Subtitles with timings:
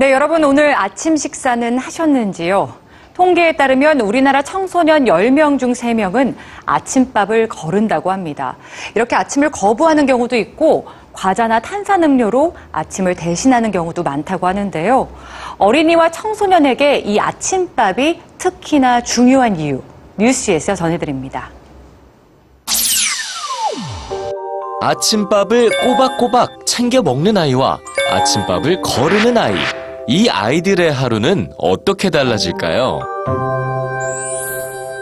[0.00, 2.72] 네, 여러분 오늘 아침 식사는 하셨는지요?
[3.12, 8.56] 통계에 따르면 우리나라 청소년 10명 중 3명은 아침밥을 거른다고 합니다.
[8.94, 15.06] 이렇게 아침을 거부하는 경우도 있고 과자나 탄산음료로 아침을 대신하는 경우도 많다고 하는데요.
[15.58, 19.82] 어린이와 청소년에게 이 아침밥이 특히나 중요한 이유
[20.16, 21.50] 뉴스에서 전해드립니다.
[24.80, 27.78] 아침밥을 꼬박꼬박 챙겨 먹는 아이와
[28.10, 29.79] 아침밥을 거르는 아이.
[30.10, 32.98] 이 아이들의 하루는 어떻게 달라질까요?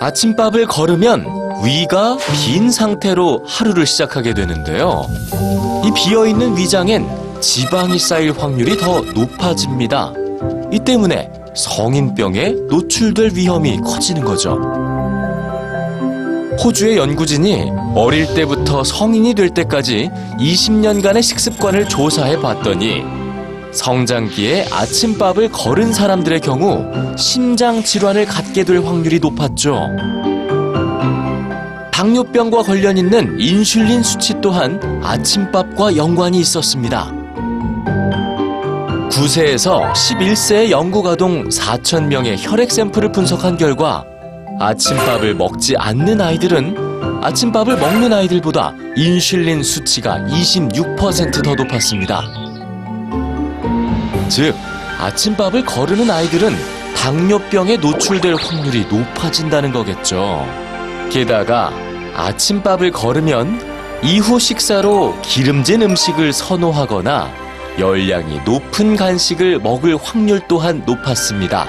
[0.00, 1.26] 아침밥을 거르면
[1.62, 5.06] 위가 빈 상태로 하루를 시작하게 되는데요.
[5.84, 7.06] 이 비어있는 위장엔
[7.42, 10.14] 지방이 쌓일 확률이 더 높아집니다.
[10.72, 14.58] 이 때문에 성인병에 노출될 위험이 커지는 거죠.
[16.64, 23.23] 호주의 연구진이 어릴 때부터 성인이 될 때까지 20년간의 식습관을 조사해 봤더니
[23.74, 26.84] 성장기에 아침밥을 거른 사람들의 경우
[27.16, 29.88] 심장 질환을 갖게 될 확률이 높았죠.
[31.92, 37.12] 당뇨병과 관련 있는 인슐린 수치 또한 아침밥과 연관이 있었습니다.
[39.10, 44.04] 9세에서 11세의 연구 아동 4,000명의 혈액 샘플을 분석한 결과
[44.58, 52.43] 아침밥을 먹지 않는 아이들은 아침밥을 먹는 아이들보다 인슐린 수치가 26%더 높았습니다.
[54.34, 54.52] 즉,
[54.98, 56.56] 아침밥을 거르는 아이들은
[56.96, 60.44] 당뇨병에 노출될 확률이 높아진다는 거겠죠.
[61.08, 61.72] 게다가
[62.16, 67.30] 아침밥을 거르면 이후 식사로 기름진 음식을 선호하거나
[67.78, 71.68] 열량이 높은 간식을 먹을 확률 또한 높았습니다.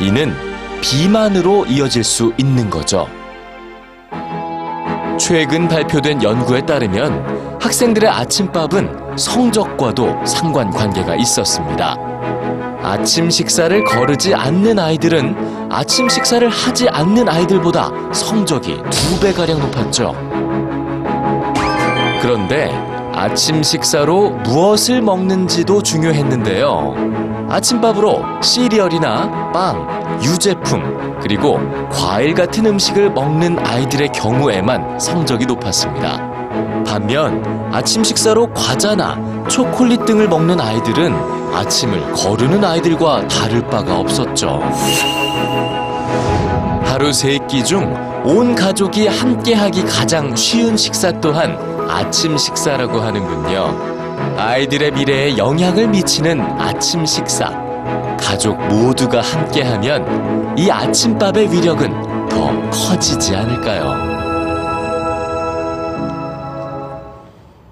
[0.00, 0.34] 이는
[0.80, 3.06] 비만으로 이어질 수 있는 거죠.
[5.24, 11.94] 최근 발표된 연구에 따르면 학생들의 아침밥은 성적과도 상관 관계가 있었습니다.
[12.82, 20.12] 아침 식사를 거르지 않는 아이들은 아침 식사를 하지 않는 아이들보다 성적이 두 배가량 높았죠.
[22.20, 27.46] 그런데 아침 식사로 무엇을 먹는지도 중요했는데요.
[27.50, 31.58] 아침밥으로 시리얼이나 빵, 유제품, 그리고
[31.90, 36.30] 과일 같은 음식을 먹는 아이들의 경우에만 성적이 높았습니다.
[36.86, 41.14] 반면 아침 식사로 과자나 초콜릿 등을 먹는 아이들은
[41.54, 44.60] 아침을 거르는 아이들과 다를 바가 없었죠.
[46.84, 53.92] 하루 세 끼 중 온 가족이 함께하기 가장 쉬운 식사 또한 아침 식사라고 하는군요.
[54.38, 57.50] 아이들의 미래에 영향을 미치는 아침 식사.
[58.18, 64.11] 가족 모두가 함께하면 이 아침밥의 위력은 더 커지지 않을까요?